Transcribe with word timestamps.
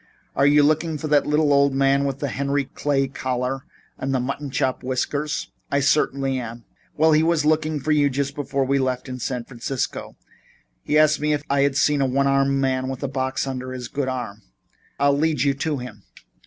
"Are 0.35 0.47
you 0.47 0.63
looking 0.63 0.97
for 0.97 1.07
that 1.09 1.27
little 1.27 1.53
old 1.53 1.75
man 1.75 2.05
with 2.05 2.17
the 2.21 2.29
Henry 2.29 2.65
Clay 2.65 3.07
collar 3.07 3.67
and 3.99 4.11
the 4.11 4.17
white 4.17 4.23
mutton 4.25 4.49
chop 4.49 4.81
whiskers?" 4.81 5.51
"I 5.69 5.79
certainly 5.79 6.39
am." 6.39 6.65
"Well, 6.97 7.11
he 7.11 7.21
was 7.21 7.45
looking 7.45 7.79
for 7.79 7.91
you 7.91 8.09
just 8.09 8.33
before 8.33 8.65
we 8.65 8.79
left 8.79 9.07
San 9.21 9.43
Francisco. 9.43 10.15
He 10.81 10.97
asked 10.97 11.19
me 11.19 11.33
if 11.33 11.43
I 11.51 11.61
had 11.61 11.77
seen 11.77 12.01
a 12.01 12.07
one 12.07 12.25
armed 12.25 12.57
man 12.59 12.89
with 12.89 13.03
a 13.03 13.07
box 13.07 13.45
under 13.45 13.73
his 13.73 13.89
good 13.89 14.07
arm. 14.07 14.41
I'll 14.99 15.15
lead 15.15 15.41
you 15.43 15.53
to 15.53 15.77
him." 15.77 16.01